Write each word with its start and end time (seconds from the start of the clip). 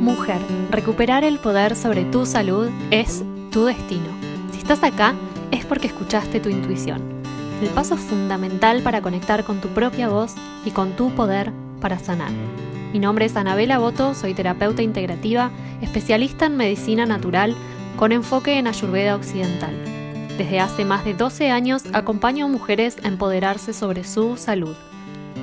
Mujer, 0.00 0.40
recuperar 0.70 1.24
el 1.24 1.38
poder 1.38 1.76
sobre 1.76 2.06
tu 2.06 2.24
salud 2.24 2.70
es 2.90 3.22
tu 3.52 3.66
destino. 3.66 4.08
Si 4.50 4.56
estás 4.56 4.82
acá 4.82 5.14
es 5.50 5.66
porque 5.66 5.88
escuchaste 5.88 6.40
tu 6.40 6.48
intuición. 6.48 7.02
El 7.60 7.68
paso 7.68 7.98
fundamental 7.98 8.80
para 8.80 9.02
conectar 9.02 9.44
con 9.44 9.60
tu 9.60 9.68
propia 9.68 10.08
voz 10.08 10.36
y 10.64 10.70
con 10.70 10.96
tu 10.96 11.10
poder 11.10 11.52
para 11.82 11.98
sanar. 11.98 12.30
Mi 12.94 12.98
nombre 12.98 13.26
es 13.26 13.36
Anabela 13.36 13.78
Boto, 13.78 14.14
soy 14.14 14.32
terapeuta 14.32 14.80
integrativa, 14.80 15.50
especialista 15.82 16.46
en 16.46 16.56
medicina 16.56 17.04
natural 17.04 17.54
con 17.98 18.12
enfoque 18.12 18.58
en 18.58 18.68
Ayurveda 18.68 19.16
occidental. 19.16 19.76
Desde 20.38 20.60
hace 20.60 20.86
más 20.86 21.04
de 21.04 21.12
12 21.12 21.50
años 21.50 21.82
acompaño 21.92 22.46
a 22.46 22.48
mujeres 22.48 22.96
a 23.04 23.08
empoderarse 23.08 23.74
sobre 23.74 24.04
su 24.04 24.38
salud. 24.38 24.74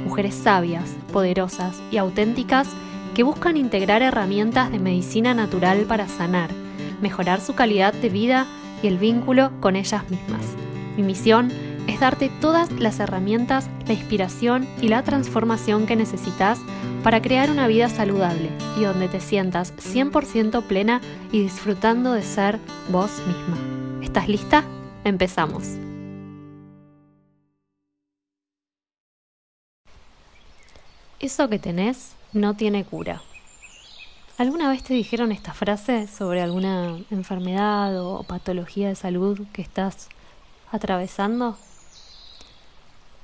Mujeres 0.04 0.34
sabias, 0.34 0.96
poderosas 1.14 1.80
y 1.92 1.98
auténticas 1.98 2.70
que 3.14 3.24
buscan 3.24 3.58
integrar 3.58 4.02
herramientas 4.02 4.72
de 4.72 4.80
medicina 4.80 5.34
natural 5.34 5.86
para 5.86 6.08
sanar, 6.08 6.50
mejorar 7.02 7.42
su 7.42 7.56
calidad 7.56 7.94
de 7.94 8.10
vida 8.10 8.46
y 8.82 8.88
el 8.88 8.98
vínculo 8.98 9.52
con 9.60 9.76
ellas 9.76 10.10
mismas. 10.10 10.46
Mi 10.96 11.04
misión 11.04 11.52
es 11.88 12.00
darte 12.00 12.30
todas 12.42 12.72
las 12.72 13.00
herramientas, 13.00 13.70
la 13.88 13.94
inspiración 13.94 14.68
y 14.82 14.90
la 14.90 15.04
transformación 15.04 15.86
que 15.86 15.96
necesitas 15.96 16.60
para 17.04 17.22
crear 17.22 17.50
una 17.50 17.68
vida 17.68 17.90
saludable 17.90 18.50
y 18.78 18.84
donde 18.84 19.08
te 19.08 19.22
sientas 19.22 19.74
100% 19.78 20.64
plena 20.64 21.02
y 21.32 21.42
disfrutando 21.42 22.14
de 22.14 22.24
ser 22.24 22.60
vos 22.90 23.12
misma. 23.26 24.04
¿Estás 24.04 24.28
lista? 24.28 24.64
Empezamos. 25.04 25.78
Eso 31.20 31.50
que 31.50 31.58
tenés 31.58 32.17
no 32.34 32.56
tiene 32.56 32.86
cura. 32.86 33.22
¿Alguna 34.38 34.70
vez 34.70 34.84
te 34.84 34.94
dijeron 34.94 35.32
esta 35.32 35.54
frase 35.54 36.08
sobre 36.08 36.42
alguna 36.42 37.00
enfermedad 37.10 38.00
o 38.00 38.24
patología 38.24 38.88
de 38.90 38.96
salud 38.96 39.40
que 39.52 39.64
estás 39.64 40.10
atravesando? 40.72 41.58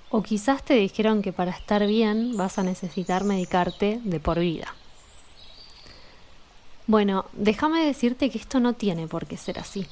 O 0.09 0.23
quizás 0.23 0.63
te 0.63 0.73
dijeron 0.73 1.21
que 1.21 1.31
para 1.31 1.51
estar 1.51 1.85
bien 1.85 2.35
vas 2.35 2.57
a 2.57 2.63
necesitar 2.63 3.23
medicarte 3.23 3.99
de 4.03 4.19
por 4.19 4.39
vida. 4.39 4.73
Bueno, 6.87 7.25
déjame 7.33 7.85
decirte 7.85 8.29
que 8.29 8.37
esto 8.37 8.59
no 8.59 8.73
tiene 8.73 9.07
por 9.07 9.27
qué 9.27 9.37
ser 9.37 9.59
así. 9.59 9.85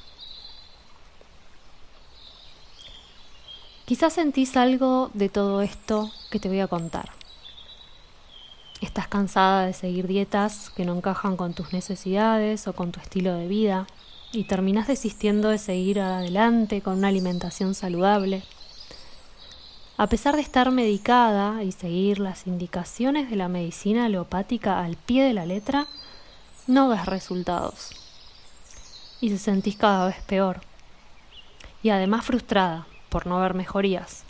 Quizás 3.84 4.12
sentís 4.12 4.56
algo 4.56 5.10
de 5.14 5.28
todo 5.28 5.62
esto 5.62 6.10
que 6.30 6.40
te 6.40 6.48
voy 6.48 6.60
a 6.60 6.66
contar. 6.66 7.21
Estás 8.82 9.06
cansada 9.06 9.64
de 9.64 9.74
seguir 9.74 10.08
dietas 10.08 10.68
que 10.70 10.84
no 10.84 10.96
encajan 10.96 11.36
con 11.36 11.54
tus 11.54 11.72
necesidades 11.72 12.66
o 12.66 12.72
con 12.72 12.90
tu 12.90 12.98
estilo 12.98 13.32
de 13.36 13.46
vida 13.46 13.86
y 14.32 14.42
terminas 14.44 14.88
desistiendo 14.88 15.50
de 15.50 15.58
seguir 15.58 16.00
adelante 16.00 16.80
con 16.82 16.98
una 16.98 17.06
alimentación 17.06 17.76
saludable. 17.76 18.42
A 19.96 20.08
pesar 20.08 20.34
de 20.34 20.42
estar 20.42 20.72
medicada 20.72 21.62
y 21.62 21.70
seguir 21.70 22.18
las 22.18 22.48
indicaciones 22.48 23.30
de 23.30 23.36
la 23.36 23.46
medicina 23.46 24.06
alopática 24.06 24.80
al 24.80 24.96
pie 24.96 25.22
de 25.22 25.32
la 25.32 25.46
letra, 25.46 25.86
no 26.66 26.88
ves 26.88 27.06
resultados. 27.06 27.90
Y 29.20 29.30
te 29.30 29.38
sentís 29.38 29.76
cada 29.76 30.06
vez 30.06 30.16
peor. 30.26 30.60
Y 31.84 31.90
además 31.90 32.24
frustrada 32.24 32.88
por 33.10 33.28
no 33.28 33.38
ver 33.38 33.54
mejorías. 33.54 34.24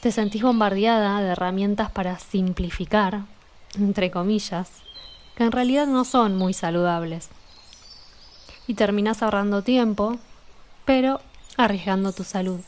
Te 0.00 0.12
sentís 0.12 0.42
bombardeada 0.42 1.20
de 1.20 1.28
herramientas 1.28 1.90
para 1.90 2.18
simplificar, 2.18 3.22
entre 3.78 4.10
comillas, 4.10 4.70
que 5.36 5.44
en 5.44 5.52
realidad 5.52 5.86
no 5.86 6.04
son 6.04 6.36
muy 6.36 6.52
saludables. 6.52 7.28
Y 8.66 8.74
terminás 8.74 9.22
ahorrando 9.22 9.62
tiempo, 9.62 10.16
pero 10.84 11.20
arriesgando 11.56 12.12
tu 12.12 12.24
salud. 12.24 12.60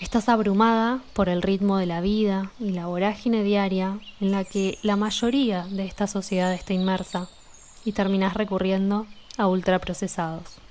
Estás 0.00 0.28
abrumada 0.28 1.00
por 1.12 1.28
el 1.28 1.42
ritmo 1.42 1.76
de 1.76 1.86
la 1.86 2.00
vida 2.00 2.50
y 2.58 2.70
la 2.70 2.86
vorágine 2.86 3.44
diaria 3.44 4.00
en 4.20 4.32
la 4.32 4.44
que 4.44 4.78
la 4.82 4.96
mayoría 4.96 5.64
de 5.66 5.84
esta 5.84 6.06
sociedad 6.06 6.52
está 6.52 6.72
inmersa 6.72 7.28
y 7.84 7.92
terminás 7.92 8.34
recurriendo 8.34 9.06
a 9.38 9.46
ultraprocesados. 9.46 10.61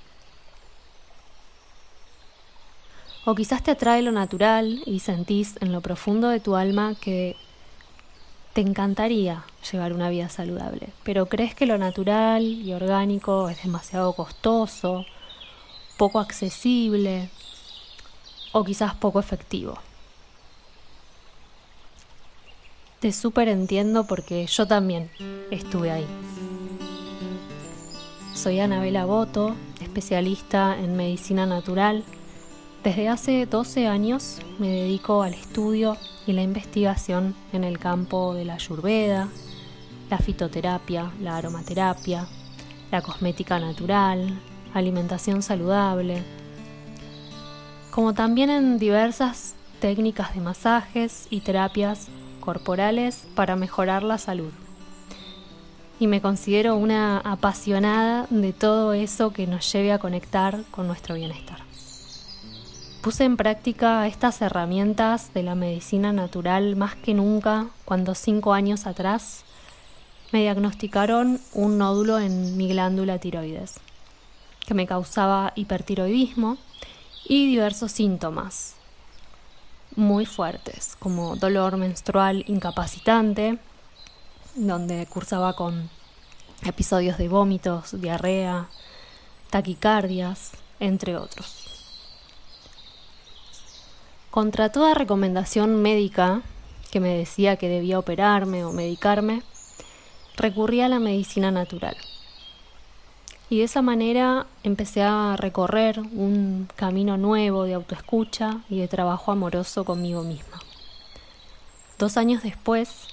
O 3.24 3.36
quizás 3.36 3.62
te 3.62 3.72
atrae 3.72 4.02
lo 4.02 4.12
natural 4.12 4.82
y 4.86 5.00
sentís 5.00 5.56
en 5.62 5.72
lo 5.72 5.82
profundo 5.82 6.30
de 6.30 6.40
tu 6.40 6.56
alma 6.56 6.96
que 7.00 7.36
te 8.54 8.62
encantaría 8.62 9.46
llevar 9.72 9.94
una 9.94 10.10
vida 10.10 10.28
saludable, 10.28 10.90
pero 11.04 11.28
crees 11.28 11.54
que 11.54 11.68
lo 11.68 11.78
natural 11.78 12.44
y 12.44 12.74
orgánico 12.74 13.48
es 13.50 13.64
demasiado 13.64 14.14
costoso, 14.14 15.06
poco 15.98 16.20
accesible 16.20 17.30
o 18.54 18.64
quizás 18.64 18.96
poco 18.96 19.20
efectivo. 19.20 19.78
Te 23.00 23.12
súper 23.12 23.48
entiendo 23.48 24.06
porque 24.06 24.48
yo 24.48 24.68
también 24.68 25.12
estuve 25.52 25.92
ahí. 25.92 26.08
Soy 28.34 28.60
Anabela 28.60 29.06
Boto, 29.06 29.56
especialista 29.80 30.78
en 30.78 30.96
medicina 30.96 31.46
natural 31.46 32.04
desde 32.84 33.10
hace 33.10 33.46
12 33.46 33.88
años 33.88 34.40
me 34.58 34.70
dedico 34.70 35.22
al 35.22 35.34
estudio 35.34 35.98
y 36.26 36.34
la 36.34 36.42
investigación 36.42 37.36
en 37.54 37.64
el 37.64 37.78
campo 37.78 38.34
de 38.34 38.46
la 38.46 38.56
ayurveda, 38.56 39.30
la 40.10 40.18
fitoterapia, 40.18 41.12
la 41.22 41.38
aromaterapia, 41.38 42.28
la 42.92 43.02
cosmética 43.02 43.60
natural, 43.60 44.40
alimentación 44.74 45.44
saludable, 45.44 46.24
como 47.92 48.14
también 48.14 48.50
en 48.50 48.80
diversas 48.80 49.54
técnicas 49.80 50.34
de 50.34 50.42
masajes 50.42 51.28
y 51.30 51.42
terapias 51.42 52.08
corporales 52.40 53.28
para 53.36 53.56
mejorar 53.56 54.02
la 54.02 54.18
salud. 54.18 54.52
Y 56.00 56.08
me 56.08 56.20
considero 56.20 56.76
una 56.78 57.20
apasionada 57.20 58.26
de 58.32 58.54
todo 58.54 58.94
eso 58.94 59.32
que 59.32 59.46
nos 59.46 59.72
lleve 59.72 59.92
a 59.92 60.00
conectar 60.00 60.64
con 60.72 60.88
nuestro 60.88 61.14
bienestar. 61.14 61.71
Puse 63.02 63.24
en 63.24 63.36
práctica 63.36 64.06
estas 64.06 64.44
herramientas 64.44 65.34
de 65.34 65.42
la 65.42 65.56
medicina 65.56 66.14
natural 66.14 66.76
más 66.76 66.94
que 66.94 67.16
nunca 67.16 67.66
cuando 67.84 68.14
cinco 68.14 68.54
años 68.54 68.86
atrás 68.86 69.44
me 70.32 70.42
diagnosticaron 70.42 71.42
un 71.54 71.80
nódulo 71.80 72.20
en 72.20 72.56
mi 72.58 72.68
glándula 72.68 73.18
tiroides, 73.18 73.80
que 74.68 74.76
me 74.76 74.86
causaba 74.86 75.52
hipertiroidismo 75.56 76.60
y 77.26 77.48
diversos 77.48 77.92
síntomas 77.92 78.76
muy 79.96 80.28
fuertes, 80.28 80.96
como 81.00 81.36
dolor 81.36 81.78
menstrual 81.78 82.44
incapacitante, 82.48 83.58
donde 84.54 85.08
cursaba 85.08 85.54
con 85.54 85.90
episodios 86.62 87.18
de 87.18 87.30
vómitos, 87.30 88.00
diarrea, 88.00 88.70
taquicardias, 89.50 90.52
entre 90.80 91.18
otros. 91.18 91.81
Contra 94.32 94.70
toda 94.72 94.94
recomendación 94.94 95.82
médica 95.82 96.42
que 96.90 97.02
me 97.02 97.18
decía 97.18 97.58
que 97.58 97.68
debía 97.68 98.00
operarme 98.00 98.64
o 98.64 98.72
medicarme, 98.72 99.44
recurrí 100.38 100.80
a 100.80 100.88
la 100.88 101.00
medicina 101.00 101.52
natural. 101.52 101.98
Y 103.50 103.58
de 103.58 103.66
esa 103.66 103.82
manera 103.82 104.48
empecé 104.64 105.04
a 105.04 105.36
recorrer 105.38 106.00
un 106.00 106.70
camino 106.78 107.18
nuevo 107.18 107.66
de 107.66 107.74
autoescucha 107.74 108.62
y 108.70 108.80
de 108.80 108.88
trabajo 108.88 109.34
amoroso 109.34 109.84
conmigo 109.84 110.24
misma. 110.24 110.62
Dos 112.00 112.16
años 112.16 112.42
después, 112.42 113.08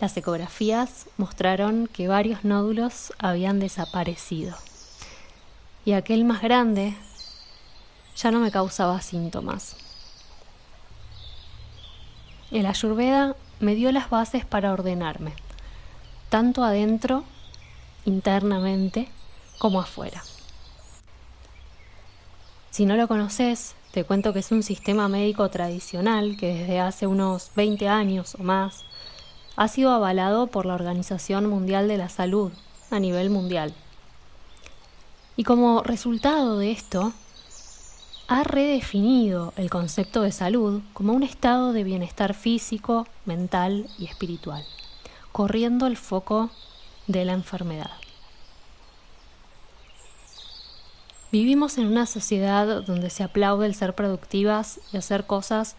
las 0.00 0.16
ecografías 0.16 1.06
mostraron 1.18 1.86
que 1.86 2.08
varios 2.08 2.44
nódulos 2.44 3.12
habían 3.18 3.60
desaparecido. 3.60 4.56
Y 5.84 5.92
aquel 5.92 6.24
más 6.24 6.40
grande 6.40 6.96
ya 8.16 8.30
no 8.30 8.40
me 8.40 8.50
causaba 8.50 9.02
síntomas. 9.02 9.85
El 12.50 12.66
Ayurveda 12.66 13.34
me 13.58 13.74
dio 13.74 13.90
las 13.90 14.08
bases 14.08 14.44
para 14.44 14.72
ordenarme, 14.72 15.32
tanto 16.28 16.62
adentro, 16.62 17.24
internamente, 18.04 19.08
como 19.58 19.80
afuera. 19.80 20.22
Si 22.70 22.86
no 22.86 22.94
lo 22.94 23.08
conoces, 23.08 23.74
te 23.90 24.04
cuento 24.04 24.32
que 24.32 24.40
es 24.40 24.52
un 24.52 24.62
sistema 24.62 25.08
médico 25.08 25.48
tradicional 25.48 26.36
que 26.36 26.54
desde 26.54 26.78
hace 26.78 27.06
unos 27.06 27.50
20 27.56 27.88
años 27.88 28.36
o 28.38 28.42
más 28.44 28.84
ha 29.56 29.66
sido 29.66 29.90
avalado 29.90 30.46
por 30.46 30.66
la 30.66 30.74
Organización 30.74 31.46
Mundial 31.46 31.88
de 31.88 31.96
la 31.96 32.10
Salud 32.10 32.52
a 32.90 33.00
nivel 33.00 33.30
mundial. 33.30 33.74
Y 35.36 35.44
como 35.44 35.82
resultado 35.82 36.58
de 36.58 36.70
esto, 36.70 37.12
ha 38.28 38.42
redefinido 38.42 39.52
el 39.56 39.70
concepto 39.70 40.22
de 40.22 40.32
salud 40.32 40.82
como 40.92 41.12
un 41.12 41.22
estado 41.22 41.72
de 41.72 41.84
bienestar 41.84 42.34
físico, 42.34 43.06
mental 43.24 43.88
y 43.98 44.06
espiritual, 44.06 44.64
corriendo 45.30 45.86
el 45.86 45.96
foco 45.96 46.50
de 47.06 47.24
la 47.24 47.34
enfermedad. 47.34 47.92
Vivimos 51.30 51.78
en 51.78 51.86
una 51.86 52.06
sociedad 52.06 52.82
donde 52.82 53.10
se 53.10 53.22
aplaude 53.22 53.66
el 53.66 53.74
ser 53.74 53.94
productivas 53.94 54.80
y 54.92 54.96
hacer 54.96 55.26
cosas 55.26 55.76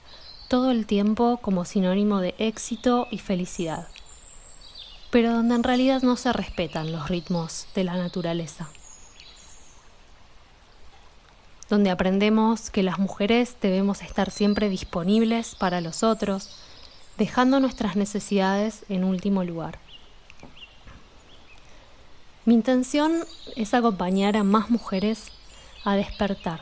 todo 0.47 0.71
el 0.71 0.85
tiempo 0.85 1.39
como 1.41 1.65
sinónimo 1.65 2.21
de 2.21 2.33
éxito 2.38 3.07
y 3.11 3.17
felicidad, 3.17 3.88
pero 5.09 5.33
donde 5.33 5.55
en 5.55 5.63
realidad 5.63 6.01
no 6.01 6.15
se 6.15 6.31
respetan 6.31 6.93
los 6.93 7.09
ritmos 7.09 7.67
de 7.75 7.83
la 7.83 7.97
naturaleza 7.97 8.69
donde 11.69 11.89
aprendemos 11.89 12.69
que 12.69 12.83
las 12.83 12.99
mujeres 12.99 13.57
debemos 13.61 14.01
estar 14.01 14.31
siempre 14.31 14.69
disponibles 14.69 15.55
para 15.55 15.81
los 15.81 16.03
otros, 16.03 16.49
dejando 17.17 17.59
nuestras 17.59 17.95
necesidades 17.95 18.83
en 18.89 19.03
último 19.03 19.43
lugar. 19.43 19.79
Mi 22.45 22.53
intención 22.53 23.23
es 23.57 23.73
acompañar 23.73 24.37
a 24.37 24.43
más 24.43 24.69
mujeres 24.69 25.31
a 25.83 25.95
despertar, 25.95 26.61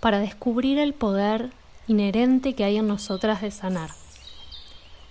para 0.00 0.18
descubrir 0.18 0.78
el 0.78 0.94
poder 0.94 1.52
inherente 1.86 2.54
que 2.54 2.64
hay 2.64 2.76
en 2.76 2.88
nosotras 2.88 3.40
de 3.40 3.50
sanar, 3.50 3.90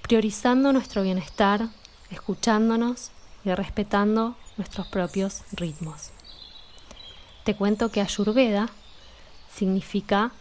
priorizando 0.02 0.74
nuestro 0.74 1.04
bienestar, 1.04 1.70
escuchándonos 2.12 3.12
y 3.46 3.54
respetando 3.54 4.36
nuestros 4.58 4.88
propios 4.88 5.44
ritmos. 5.54 6.12
Te 7.46 7.56
cuento 7.56 7.90
que 7.90 8.02
Ayurveda 8.02 8.70
significa 9.58 10.32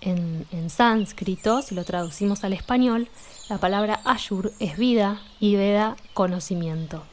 en, 0.00 0.70
sánscrito, 0.70 1.62
si 1.62 1.74
lo 1.74 1.84
traducimos 1.84 2.44
al 2.44 2.52
español, 2.52 3.08
la 3.48 3.58
palabra 3.58 4.00
Ayur 4.04 4.52
es 4.58 4.76
vida 4.76 5.20
y 5.40 5.56
Veda 5.56 5.96
conocimiento. 6.12 7.04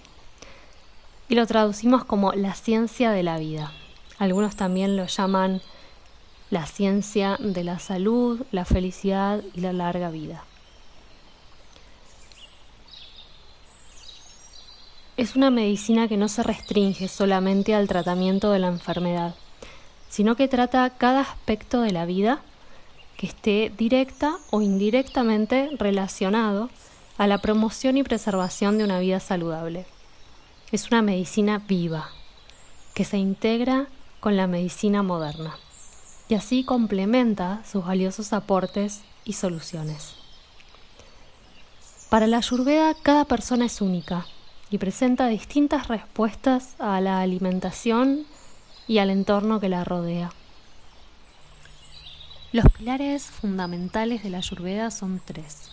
Y 1.29 1.35
lo 1.35 1.45
traducimos 1.47 2.03
como 2.03 2.33
la 2.33 2.53
ciencia 2.53 3.11
de 3.11 3.23
la 3.23 3.37
vida. 3.37 3.71
Algunos 4.19 4.55
también 4.55 4.97
lo 4.97 5.05
llaman 5.05 5.61
la 6.49 6.65
ciencia 6.65 7.37
de 7.39 7.63
la 7.63 7.79
salud, 7.79 8.41
la 8.51 8.65
felicidad 8.65 9.41
y 9.53 9.61
la 9.61 9.71
larga 9.71 10.09
vida. 10.09 10.43
Es 15.15 15.35
una 15.35 15.49
medicina 15.49 16.07
que 16.07 16.17
no 16.17 16.27
se 16.27 16.43
restringe 16.43 17.07
solamente 17.07 17.73
al 17.73 17.87
tratamiento 17.87 18.51
de 18.51 18.59
la 18.59 18.67
enfermedad, 18.67 19.35
sino 20.11 20.35
que 20.35 20.49
trata 20.49 20.89
cada 20.89 21.21
aspecto 21.21 21.81
de 21.81 21.91
la 21.91 22.05
vida 22.05 22.41
que 23.15 23.27
esté 23.27 23.71
directa 23.77 24.37
o 24.51 24.61
indirectamente 24.61 25.69
relacionado 25.79 26.69
a 27.17 27.27
la 27.27 27.37
promoción 27.37 27.95
y 27.95 28.03
preservación 28.03 28.77
de 28.77 28.83
una 28.83 28.99
vida 28.99 29.21
saludable. 29.21 29.85
Es 30.71 30.89
una 30.89 31.01
medicina 31.01 31.59
viva, 31.65 32.09
que 32.93 33.05
se 33.05 33.17
integra 33.17 33.87
con 34.19 34.35
la 34.35 34.47
medicina 34.47 35.01
moderna 35.01 35.55
y 36.27 36.35
así 36.35 36.65
complementa 36.65 37.61
sus 37.65 37.85
valiosos 37.85 38.33
aportes 38.33 39.03
y 39.23 39.33
soluciones. 39.33 40.15
Para 42.09 42.27
la 42.27 42.37
Ayurveda 42.37 42.93
cada 43.01 43.23
persona 43.23 43.65
es 43.65 43.79
única 43.79 44.25
y 44.69 44.77
presenta 44.77 45.27
distintas 45.27 45.87
respuestas 45.87 46.75
a 46.79 46.99
la 46.99 47.21
alimentación 47.21 48.25
y 48.87 48.97
al 48.97 49.09
entorno 49.09 49.59
que 49.59 49.69
la 49.69 49.83
rodea. 49.83 50.31
Los 52.51 52.65
pilares 52.77 53.23
fundamentales 53.23 54.23
de 54.23 54.29
la 54.29 54.39
Ayurveda 54.39 54.91
son 54.91 55.21
tres. 55.23 55.71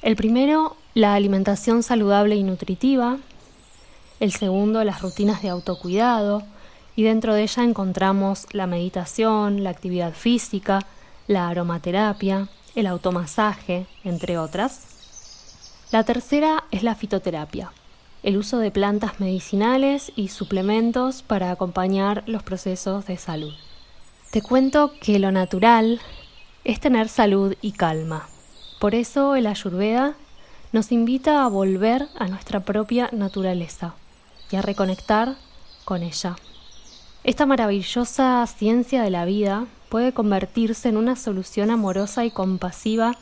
El 0.00 0.14
primero, 0.14 0.76
la 0.94 1.14
alimentación 1.14 1.82
saludable 1.82 2.36
y 2.36 2.44
nutritiva. 2.44 3.18
El 4.20 4.30
segundo, 4.32 4.84
las 4.84 5.02
rutinas 5.02 5.42
de 5.42 5.48
autocuidado. 5.48 6.44
Y 6.94 7.02
dentro 7.02 7.34
de 7.34 7.42
ella 7.42 7.64
encontramos 7.64 8.46
la 8.52 8.68
meditación, 8.68 9.64
la 9.64 9.70
actividad 9.70 10.14
física, 10.14 10.80
la 11.26 11.48
aromaterapia, 11.48 12.48
el 12.76 12.86
automasaje, 12.86 13.86
entre 14.04 14.38
otras. 14.38 14.86
La 15.90 16.04
tercera 16.04 16.64
es 16.70 16.82
la 16.84 16.94
fitoterapia, 16.94 17.72
el 18.22 18.36
uso 18.36 18.58
de 18.58 18.70
plantas 18.70 19.20
medicinales 19.20 20.12
y 20.16 20.28
suplementos 20.28 21.22
para 21.22 21.50
acompañar 21.50 22.24
los 22.26 22.42
procesos 22.42 23.06
de 23.06 23.16
salud. 23.16 23.54
Te 24.30 24.42
cuento 24.42 24.92
que 25.00 25.18
lo 25.18 25.32
natural 25.32 26.00
es 26.64 26.80
tener 26.80 27.08
salud 27.08 27.54
y 27.62 27.72
calma. 27.72 28.28
Por 28.78 28.94
eso 28.94 29.34
el 29.36 29.46
Ayurveda 29.46 30.14
nos 30.72 30.92
invita 30.92 31.44
a 31.44 31.48
volver 31.48 32.08
a 32.18 32.28
nuestra 32.28 32.60
propia 32.60 33.08
naturaleza 33.12 33.94
y 34.50 34.56
a 34.56 34.62
reconectar 34.62 35.36
con 35.84 36.02
ella. 36.02 36.36
Esta 37.24 37.46
maravillosa 37.46 38.46
ciencia 38.46 39.02
de 39.02 39.10
la 39.10 39.24
vida 39.24 39.66
puede 39.88 40.12
convertirse 40.12 40.88
en 40.88 40.96
una 40.96 41.16
solución 41.16 41.70
amorosa 41.70 42.24
y 42.24 42.30
compasiva 42.30 43.16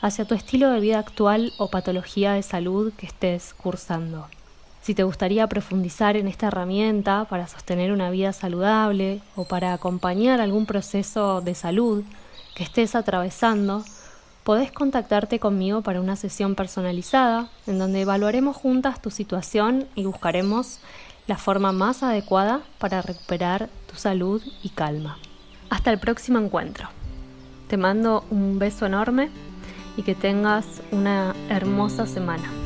hacia 0.00 0.24
tu 0.24 0.34
estilo 0.34 0.70
de 0.70 0.80
vida 0.80 0.98
actual 0.98 1.52
o 1.58 1.68
patología 1.68 2.32
de 2.32 2.42
salud 2.42 2.92
que 2.96 3.06
estés 3.06 3.54
cursando. 3.54 4.26
Si 4.88 4.94
te 4.94 5.02
gustaría 5.02 5.46
profundizar 5.48 6.16
en 6.16 6.28
esta 6.28 6.46
herramienta 6.46 7.26
para 7.28 7.46
sostener 7.46 7.92
una 7.92 8.08
vida 8.08 8.32
saludable 8.32 9.20
o 9.36 9.44
para 9.44 9.74
acompañar 9.74 10.40
algún 10.40 10.64
proceso 10.64 11.42
de 11.42 11.54
salud 11.54 12.04
que 12.54 12.64
estés 12.64 12.94
atravesando, 12.94 13.84
podés 14.44 14.72
contactarte 14.72 15.38
conmigo 15.38 15.82
para 15.82 16.00
una 16.00 16.16
sesión 16.16 16.54
personalizada 16.54 17.50
en 17.66 17.78
donde 17.78 18.00
evaluaremos 18.00 18.56
juntas 18.56 19.02
tu 19.02 19.10
situación 19.10 19.86
y 19.94 20.04
buscaremos 20.04 20.78
la 21.26 21.36
forma 21.36 21.70
más 21.72 22.02
adecuada 22.02 22.62
para 22.78 23.02
recuperar 23.02 23.68
tu 23.90 23.96
salud 23.96 24.42
y 24.62 24.70
calma. 24.70 25.18
Hasta 25.68 25.90
el 25.90 25.98
próximo 25.98 26.38
encuentro. 26.38 26.88
Te 27.68 27.76
mando 27.76 28.24
un 28.30 28.58
beso 28.58 28.86
enorme 28.86 29.28
y 29.98 30.02
que 30.02 30.14
tengas 30.14 30.64
una 30.92 31.34
hermosa 31.50 32.06
semana. 32.06 32.57